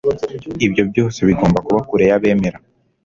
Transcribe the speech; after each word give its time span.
ibyo 0.65 0.83
byose 0.91 1.19
bigomba 1.27 1.59
kuba 1.65 1.79
kure 1.87 2.03
y'abemera 2.09 2.57